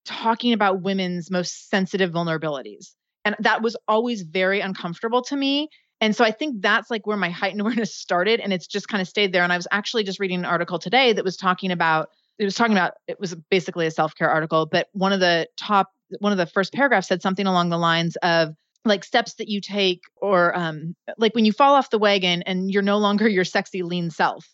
[0.05, 2.93] talking about women's most sensitive vulnerabilities.
[3.25, 5.69] And that was always very uncomfortable to me.
[6.01, 8.41] And so I think that's like where my heightened awareness started.
[8.41, 9.43] And it's just kind of stayed there.
[9.43, 12.55] And I was actually just reading an article today that was talking about, it was
[12.55, 16.33] talking about, it was basically a self care article, but one of the top, one
[16.33, 20.03] of the first paragraphs said something along the lines of, like steps that you take
[20.17, 23.83] or um, like when you fall off the wagon and you're no longer your sexy
[23.83, 24.47] lean self.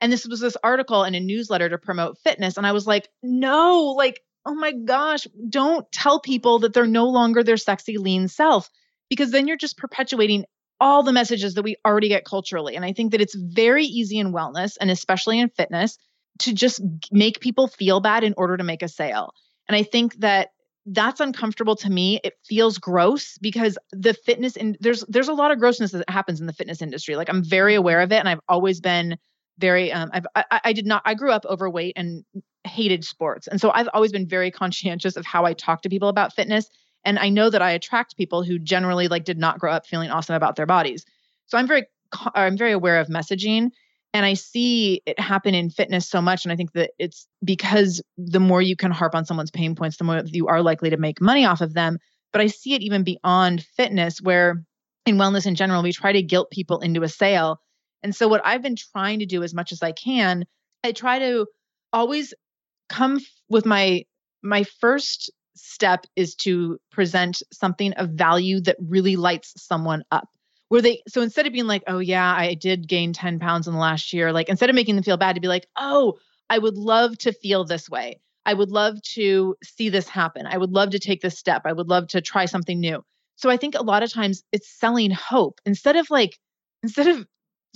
[0.00, 3.08] And this was this article in a newsletter to promote fitness and i was like
[3.20, 8.28] no like oh my gosh don't tell people that they're no longer their sexy lean
[8.28, 8.70] self
[9.10, 10.44] because then you're just perpetuating
[10.80, 12.76] all the messages that we already get culturally.
[12.76, 15.98] And i think that it's very easy in wellness and especially in fitness
[16.38, 19.32] to just make people feel bad in order to make a sale
[19.68, 20.48] and i think that
[20.90, 22.20] that's uncomfortable to me.
[22.24, 26.40] It feels gross because the fitness and there's there's a lot of grossness that happens
[26.40, 27.16] in the fitness industry.
[27.16, 29.16] Like I'm very aware of it, and I've always been
[29.58, 32.24] very um I've I, I did not I grew up overweight and
[32.64, 36.08] hated sports, and so I've always been very conscientious of how I talk to people
[36.08, 36.68] about fitness.
[37.04, 40.10] And I know that I attract people who generally like did not grow up feeling
[40.10, 41.04] awesome about their bodies.
[41.46, 41.86] So I'm very
[42.34, 43.70] I'm very aware of messaging
[44.14, 46.44] and I see it happen in fitness so much.
[46.44, 49.96] And I think that it's because the more you can harp on someone's pain points,
[49.96, 51.98] the more you are likely to make money off of them.
[52.32, 54.64] But I see it even beyond fitness, where
[55.06, 57.60] in wellness in general, we try to guilt people into a sale.
[58.02, 60.44] And so, what I've been trying to do as much as I can,
[60.84, 61.46] I try to
[61.92, 62.34] always
[62.88, 64.04] come with my
[64.42, 70.28] my first step is to present something of value that really lights someone up
[70.68, 73.74] where they so instead of being like oh yeah i did gain 10 pounds in
[73.74, 76.18] the last year like instead of making them feel bad to be like oh
[76.50, 80.56] i would love to feel this way i would love to see this happen i
[80.56, 83.02] would love to take this step i would love to try something new
[83.36, 86.38] so i think a lot of times it's selling hope instead of like
[86.82, 87.26] instead of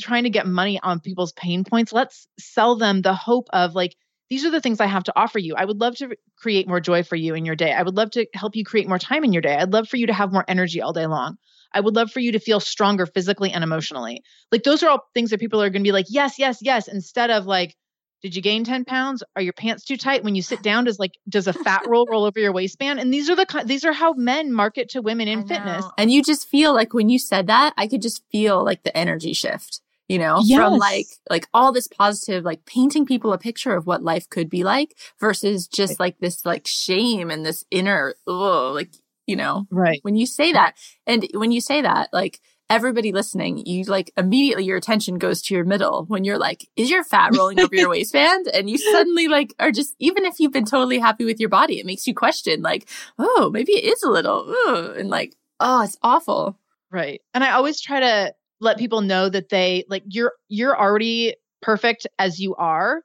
[0.00, 3.96] trying to get money on people's pain points let's sell them the hope of like
[4.32, 5.56] these are the things I have to offer you.
[5.56, 7.70] I would love to create more joy for you in your day.
[7.70, 9.54] I would love to help you create more time in your day.
[9.54, 11.36] I'd love for you to have more energy all day long.
[11.74, 14.22] I would love for you to feel stronger physically and emotionally.
[14.50, 16.88] Like those are all things that people are going to be like, yes, yes, yes,
[16.88, 17.76] instead of like,
[18.22, 19.24] did you gain 10 pounds?
[19.34, 20.22] Are your pants too tight?
[20.22, 23.00] When you sit down, does like does a fat roll roll over your waistband?
[23.00, 25.84] And these are the these are how men market to women in fitness.
[25.98, 28.96] And you just feel like when you said that, I could just feel like the
[28.96, 30.58] energy shift you know yes.
[30.58, 34.50] from like like all this positive like painting people a picture of what life could
[34.50, 38.90] be like versus just like this like shame and this inner oh like
[39.26, 39.66] you know?
[39.70, 40.00] Right.
[40.02, 40.74] When you say that
[41.06, 45.54] and when you say that like everybody listening you like immediately your attention goes to
[45.54, 48.48] your middle when you're like is your fat rolling over your waistband?
[48.48, 51.78] And you suddenly like are just even if you've been totally happy with your body
[51.78, 55.82] it makes you question like oh maybe it is a little Ugh, and like oh
[55.82, 56.58] it's awful.
[56.90, 61.34] Right and i always try to let people know that they like you're you're already
[61.60, 63.02] perfect as you are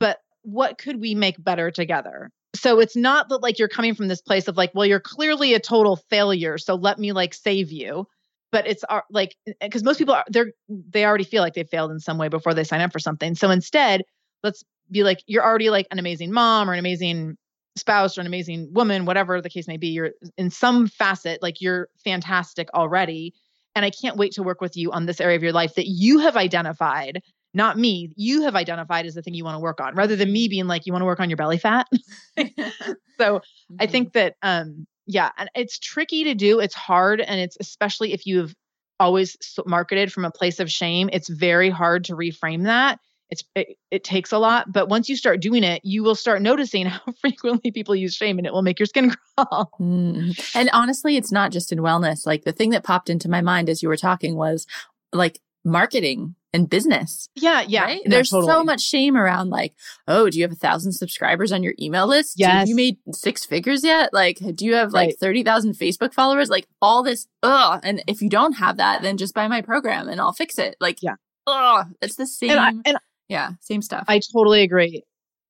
[0.00, 4.08] but what could we make better together so it's not that like you're coming from
[4.08, 7.70] this place of like well you're clearly a total failure so let me like save
[7.72, 8.06] you.
[8.50, 11.64] But it's like eh, eh, because most people are they're they already feel like they
[11.64, 13.34] failed in some way before they sign up for something.
[13.34, 14.02] So instead
[14.42, 17.36] let's be like you're already like an amazing mom or an amazing
[17.76, 21.60] spouse or an amazing woman whatever the case may be you're in some facet like
[21.60, 23.34] you're fantastic already.
[23.74, 25.86] And i can't wait to work with you on this area of your life that
[25.86, 27.22] you have identified
[27.58, 30.32] not me, you have identified as the thing you want to work on rather than
[30.32, 31.86] me being like, you want to work on your belly fat.
[32.38, 33.76] so mm-hmm.
[33.78, 36.60] I think that, um, yeah, and it's tricky to do.
[36.60, 37.20] It's hard.
[37.20, 38.54] And it's especially if you've
[39.00, 43.00] always marketed from a place of shame, it's very hard to reframe that.
[43.30, 46.40] It's, it, it takes a lot, but once you start doing it, you will start
[46.40, 49.70] noticing how frequently people use shame and it will make your skin crawl.
[49.80, 50.56] Mm.
[50.56, 52.24] And honestly, it's not just in wellness.
[52.24, 54.66] Like the thing that popped into my mind as you were talking was
[55.12, 57.28] like marketing and business.
[57.34, 57.84] Yeah, yeah.
[57.84, 58.00] Right?
[58.04, 58.52] There's totally.
[58.52, 59.74] so much shame around like,
[60.06, 62.34] oh, do you have a thousand subscribers on your email list?
[62.36, 62.50] Yes.
[62.50, 64.12] Have you made six figures yet?
[64.12, 65.18] Like, do you have like right.
[65.20, 66.48] 30,000 Facebook followers?
[66.48, 67.80] Like all this, ugh.
[67.82, 70.76] And if you don't have that, then just buy my program and I'll fix it.
[70.80, 71.16] Like, yeah.
[71.46, 72.50] Ugh, it's the same.
[72.50, 74.04] And I, and yeah, same stuff.
[74.08, 75.02] I totally agree.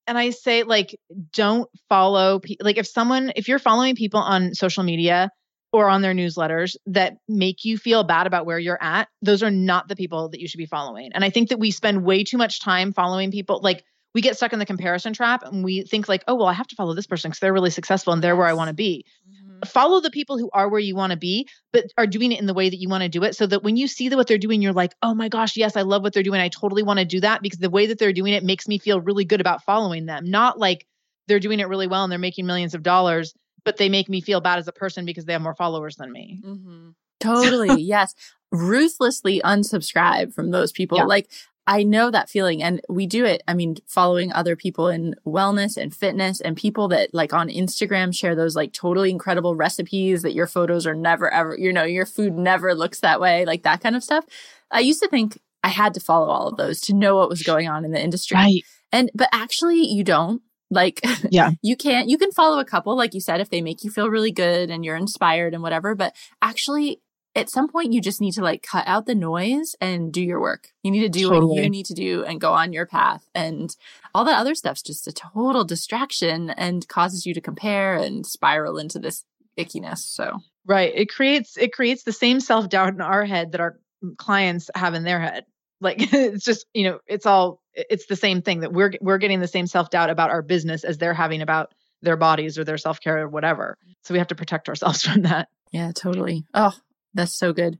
[0.06, 0.98] And I say, like,
[1.34, 5.30] don't follow, pe- like, if someone, if you're following people on social media
[5.72, 9.50] or on their newsletters that make you feel bad about where you're at, those are
[9.50, 11.10] not the people that you should be following.
[11.12, 14.36] And I think that we spend way too much time following people like we get
[14.36, 16.94] stuck in the comparison trap and we think like, "Oh, well, I have to follow
[16.94, 19.60] this person cuz they're really successful and they're where I want to be." Mm-hmm.
[19.66, 22.46] Follow the people who are where you want to be, but are doing it in
[22.46, 24.26] the way that you want to do it so that when you see that what
[24.26, 26.40] they're doing, you're like, "Oh my gosh, yes, I love what they're doing.
[26.40, 28.78] I totally want to do that because the way that they're doing it makes me
[28.78, 30.86] feel really good about following them." Not like
[31.26, 33.34] they're doing it really well and they're making millions of dollars
[33.68, 36.10] but they make me feel bad as a person because they have more followers than
[36.10, 36.40] me.
[36.42, 36.88] Mm-hmm.
[37.20, 37.82] Totally.
[37.82, 38.14] yes.
[38.50, 40.96] ruthlessly unsubscribe from those people.
[40.96, 41.04] Yeah.
[41.04, 41.28] Like
[41.66, 43.42] I know that feeling and we do it.
[43.46, 48.16] I mean, following other people in wellness and fitness and people that like on Instagram
[48.16, 52.06] share those like totally incredible recipes that your photos are never ever, you know, your
[52.06, 54.24] food never looks that way, like that kind of stuff.
[54.70, 57.42] I used to think I had to follow all of those to know what was
[57.42, 58.36] going on in the industry.
[58.36, 58.64] Right.
[58.90, 60.40] And, but actually you don't.
[60.70, 61.00] Like,
[61.30, 61.52] Yeah.
[61.62, 64.10] you can't, you can follow a couple, like you said, if they make you feel
[64.10, 65.94] really good and you're inspired and whatever.
[65.94, 67.00] But actually,
[67.34, 70.40] at some point, you just need to like cut out the noise and do your
[70.40, 70.68] work.
[70.82, 73.28] You need to do what you need to do and go on your path.
[73.34, 73.74] And
[74.14, 78.78] all that other stuff's just a total distraction and causes you to compare and spiral
[78.78, 79.24] into this
[79.58, 79.98] ickiness.
[79.98, 80.92] So, Right.
[80.94, 83.78] It creates it creates the same self-doubt in our head that our
[84.16, 85.44] clients have in their head.
[85.80, 89.40] Like it's just, you know, it's all it's the same thing that we're we're getting
[89.40, 93.22] the same self-doubt about our business as they're having about their bodies or their self-care
[93.22, 93.76] or whatever.
[94.04, 95.48] So we have to protect ourselves from that.
[95.72, 96.44] yeah, totally.
[96.54, 96.74] Oh,
[97.14, 97.78] that's so good.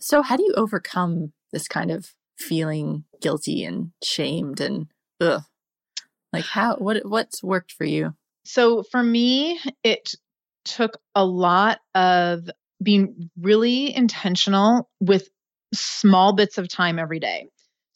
[0.00, 4.86] So, how do you overcome this kind of feeling guilty and shamed and
[5.20, 5.42] ugh?
[6.32, 8.14] Like, how, what, what's worked for you?
[8.44, 10.14] So for me, it
[10.64, 12.48] took a lot of
[12.82, 15.28] being really intentional with
[15.74, 17.48] small bits of time every day.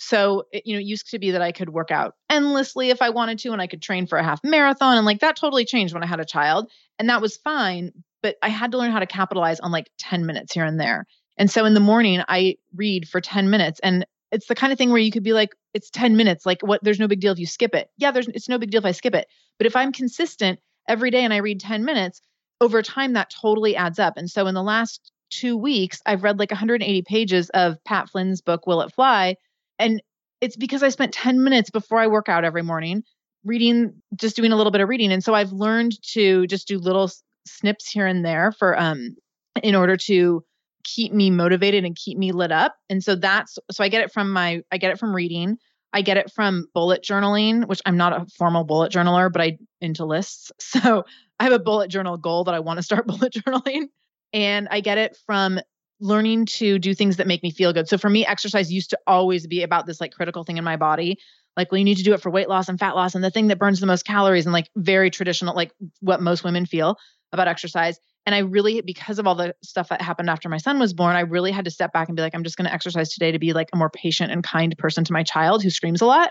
[0.04, 3.00] So, it, you know, it used to be that I could work out endlessly if
[3.00, 4.96] I wanted to, and I could train for a half marathon.
[4.96, 6.68] And like that totally changed when I had a child.
[6.98, 7.92] And that was fine.
[8.20, 11.06] But I had to learn how to capitalize on like 10 minutes here and there.
[11.38, 13.78] And so in the morning, I read for 10 minutes.
[13.80, 16.44] And it's the kind of thing where you could be like, it's 10 minutes.
[16.44, 16.82] Like, what?
[16.82, 17.88] There's no big deal if you skip it.
[17.96, 19.28] Yeah, there's, it's no big deal if I skip it.
[19.56, 22.20] But if I'm consistent every day and I read 10 minutes,
[22.60, 24.16] over time, that totally adds up.
[24.16, 28.40] And so in the last two weeks, I've read like 180 pages of Pat Flynn's
[28.40, 29.36] book, Will It Fly?
[29.78, 30.02] And
[30.40, 33.04] it's because I spent 10 minutes before I work out every morning
[33.44, 35.12] reading, just doing a little bit of reading.
[35.12, 37.10] And so I've learned to just do little
[37.46, 39.16] snips here and there for, um,
[39.62, 40.44] in order to
[40.84, 42.76] keep me motivated and keep me lit up.
[42.88, 45.58] And so that's, so I get it from my, I get it from reading.
[45.92, 49.58] I get it from bullet journaling, which I'm not a formal bullet journaler, but I
[49.80, 50.50] into lists.
[50.60, 51.04] So
[51.38, 53.88] I have a bullet journal goal that I want to start bullet journaling.
[54.32, 55.60] And I get it from
[56.02, 57.88] learning to do things that make me feel good.
[57.88, 60.76] So for me, exercise used to always be about this like critical thing in my
[60.76, 61.18] body.
[61.56, 63.30] Like, well, you need to do it for weight loss and fat loss and the
[63.30, 66.96] thing that burns the most calories and like very traditional, like what most women feel
[67.32, 68.00] about exercise.
[68.26, 71.14] And I really, because of all the stuff that happened after my son was born,
[71.14, 73.30] I really had to step back and be like, I'm just going to exercise today
[73.30, 76.06] to be like a more patient and kind person to my child who screams a
[76.06, 76.30] lot.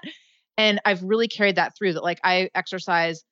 [0.58, 2.04] And I've really carried that through that.
[2.04, 3.24] Like, I exercise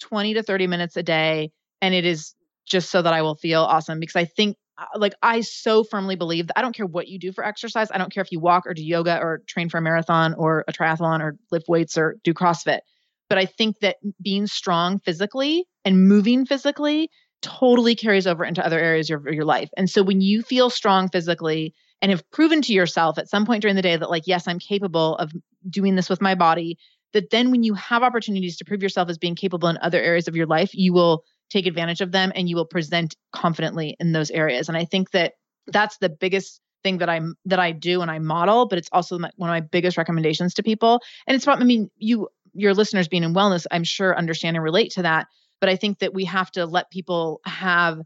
[0.00, 1.52] 20 to 30 minutes a day.
[1.80, 2.34] And it is
[2.66, 4.56] just so that I will feel awesome because I think,
[4.94, 7.90] like, I so firmly believe that I don't care what you do for exercise.
[7.90, 10.64] I don't care if you walk or do yoga or train for a marathon or
[10.68, 12.80] a triathlon or lift weights or do CrossFit.
[13.28, 17.10] But I think that being strong physically and moving physically
[17.42, 19.70] totally carries over into other areas of your life.
[19.76, 23.62] And so when you feel strong physically and have proven to yourself at some point
[23.62, 25.32] during the day that, like, yes, I'm capable of
[25.68, 26.76] doing this with my body,
[27.12, 30.28] that then when you have opportunities to prove yourself as being capable in other areas
[30.28, 34.12] of your life, you will take advantage of them and you will present confidently in
[34.12, 34.68] those areas.
[34.68, 35.34] And I think that
[35.66, 39.18] that's the biggest thing that I'm that I do and I model, but it's also
[39.18, 41.00] my, one of my biggest recommendations to people.
[41.26, 44.64] And it's about I mean, you your listeners being in wellness, I'm sure understand and
[44.64, 45.26] relate to that.
[45.60, 48.00] But I think that we have to let people have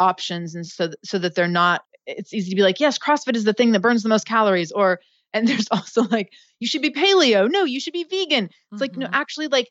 [0.00, 3.44] options and so so that they're not it's easy to be like, yes, CrossFit is
[3.44, 5.00] the thing that burns the most calories or
[5.32, 7.50] and there's also like you should be paleo.
[7.50, 8.50] No, you should be vegan.
[8.72, 9.10] It's like no, Mhm.
[9.12, 9.68] actually like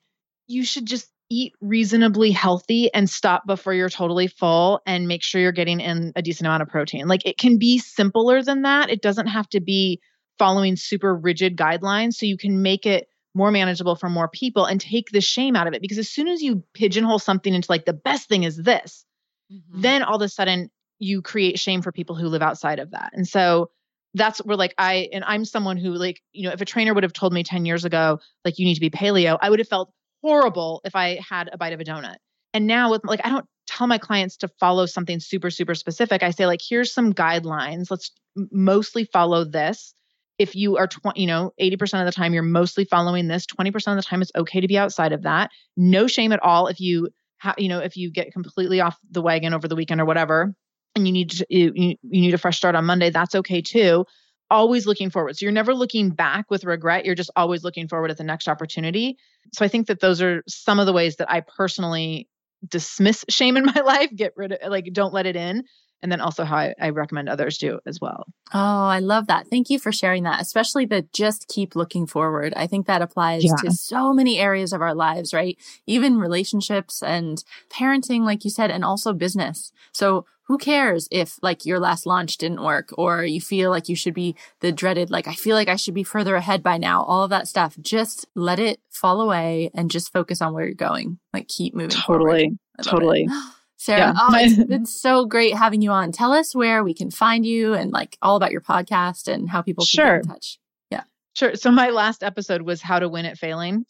[0.48, 5.42] you should just eat reasonably healthy and stop before you're totally full and make sure
[5.42, 7.08] you're getting in a decent amount of protein.
[7.08, 8.90] Like it can be simpler than that.
[8.90, 10.00] It doesn't have to be
[10.40, 14.80] following super rigid guidelines so you can make it more manageable for more people and
[14.80, 17.86] take the shame out of it because as soon as you pigeonhole something into like
[17.86, 19.06] the best thing is this,
[19.52, 19.82] Mhm.
[19.82, 23.12] then all of a sudden you create shame for people who live outside of that.
[23.14, 23.70] And so
[24.14, 27.04] that's where like I and I'm someone who like, you know, if a trainer would
[27.04, 29.68] have told me 10 years ago like you need to be paleo, I would have
[29.68, 29.92] felt
[30.28, 32.18] horrible if I had a bite of a donut.
[32.54, 36.22] And now with like I don't tell my clients to follow something super super specific.
[36.22, 37.90] I say like here's some guidelines.
[37.90, 38.12] Let's
[38.52, 39.94] mostly follow this.
[40.38, 43.74] If you are 20, you know, 80% of the time you're mostly following this, 20%
[43.88, 45.50] of the time it's okay to be outside of that.
[45.78, 47.10] No shame at all if you
[47.40, 50.54] ha- you know, if you get completely off the wagon over the weekend or whatever
[50.96, 53.62] and you need to you, you you need a fresh start on Monday, that's okay
[53.62, 54.06] too.
[54.50, 55.38] Always looking forward.
[55.38, 57.06] So you're never looking back with regret.
[57.06, 59.18] You're just always looking forward at the next opportunity.
[59.54, 62.30] So I think that those are some of the ways that I personally
[62.68, 65.64] dismiss shame in my life, get rid of like don't let it in.
[66.04, 68.26] And then also how I, I recommend others do as well.
[68.54, 69.48] Oh, I love that.
[69.48, 72.54] Thank you for sharing that, especially the just keep looking forward.
[72.56, 73.56] I think that applies Yeah.
[73.64, 75.58] to so many areas of our lives, right?
[75.88, 79.72] Even relationships and parenting, like you said, and also business.
[79.92, 83.96] So who cares if like your last launch didn't work or you feel like you
[83.96, 87.04] should be the dreaded, like, I feel like I should be further ahead by now,
[87.04, 87.76] all of that stuff.
[87.82, 91.20] Just let it fall away and just focus on where you're going.
[91.34, 91.90] Like keep moving.
[91.90, 92.58] Totally.
[92.84, 93.28] Totally.
[93.78, 94.14] Sarah, yeah.
[94.18, 96.12] oh, it's been so great having you on.
[96.12, 99.62] Tell us where we can find you and like all about your podcast and how
[99.62, 100.18] people can sure.
[100.18, 100.60] get in touch.
[100.90, 101.04] Yeah.
[101.36, 101.56] Sure.
[101.56, 103.86] So my last episode was how to win at failing.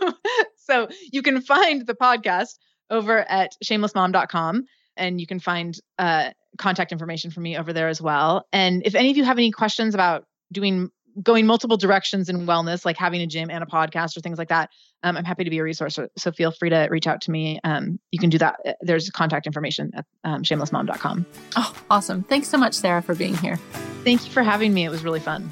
[0.56, 2.58] so you can find the podcast
[2.88, 4.64] over at shamelessmom.com
[4.96, 8.46] and you can find uh, contact information for me over there as well.
[8.52, 10.90] And if any of you have any questions about doing
[11.22, 14.48] going multiple directions in wellness, like having a gym and a podcast or things like
[14.48, 14.70] that,
[15.02, 15.94] um, I'm happy to be a resource.
[15.94, 17.60] So, so, feel free to reach out to me.
[17.64, 18.56] Um, you can do that.
[18.64, 21.26] Uh, there's contact information at um, shamelessmom.com.
[21.56, 22.22] Oh, awesome.
[22.24, 23.56] Thanks so much, Sarah, for being here.
[24.04, 24.84] Thank you for having me.
[24.84, 25.50] It was really fun.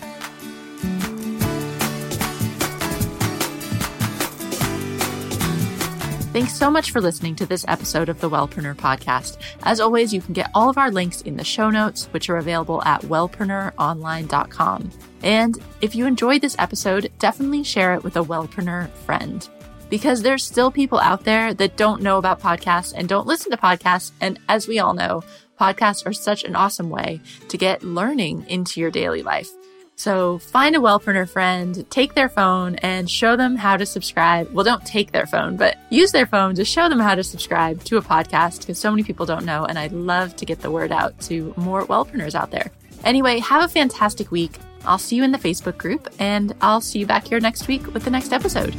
[6.35, 9.37] Thanks so much for listening to this episode of the Wellpreneur podcast.
[9.62, 12.39] As always, you can get all of our links in the show notes, which are
[12.39, 14.91] available at wellpreneuronline.com.
[15.22, 19.49] And if you enjoyed this episode, definitely share it with a Wellpreneur friend.
[19.89, 23.57] Because there's still people out there that don't know about podcasts and don't listen to
[23.57, 24.11] podcasts.
[24.20, 25.22] And as we all know,
[25.61, 29.53] podcasts are such an awesome way to get learning into your daily life.
[29.97, 34.53] So find a Wellpreneur friend, take their phone and show them how to subscribe.
[34.53, 37.82] Well, don't take their phone, but use their phone to show them how to subscribe
[37.84, 39.64] to a podcast because so many people don't know.
[39.64, 42.70] And I'd love to get the word out to more Wellpreneurs out there.
[43.05, 44.59] Anyway, have a fantastic week.
[44.84, 47.92] I'll see you in the Facebook group and I'll see you back here next week
[47.95, 48.74] with the next episode.